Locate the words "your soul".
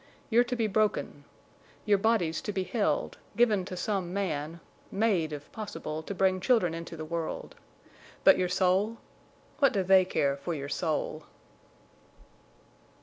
8.35-8.97, 10.55-11.25